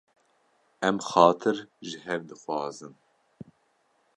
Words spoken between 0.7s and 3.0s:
Em xatir ji hev dixwazin.